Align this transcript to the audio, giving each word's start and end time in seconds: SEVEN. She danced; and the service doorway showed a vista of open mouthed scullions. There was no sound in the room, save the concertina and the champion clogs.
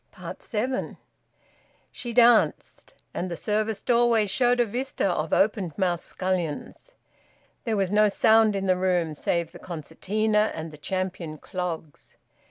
SEVEN. 0.39 0.97
She 1.91 2.11
danced; 2.11 2.95
and 3.13 3.29
the 3.29 3.35
service 3.37 3.83
doorway 3.83 4.25
showed 4.25 4.59
a 4.59 4.65
vista 4.65 5.05
of 5.07 5.31
open 5.31 5.75
mouthed 5.77 6.01
scullions. 6.01 6.95
There 7.65 7.77
was 7.77 7.91
no 7.91 8.09
sound 8.09 8.55
in 8.55 8.65
the 8.65 8.77
room, 8.77 9.13
save 9.13 9.51
the 9.51 9.59
concertina 9.59 10.51
and 10.55 10.71
the 10.71 10.77
champion 10.79 11.37
clogs. 11.37 12.17